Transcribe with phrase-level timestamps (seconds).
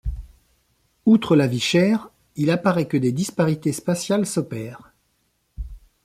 [1.05, 4.93] Outre la vie chère, il apparaît que des disparités spatiales s'opèrent.